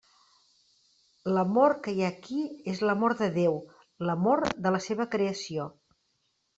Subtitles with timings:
[1.35, 2.41] L'amor que hi ha aquí
[2.75, 3.63] és l'amor de Déu,
[4.11, 5.73] l'amor de la seva creació.